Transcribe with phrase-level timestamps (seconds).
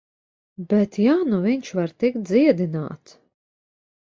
[0.69, 3.17] Bet ja nu viņš var tikt dziedināts...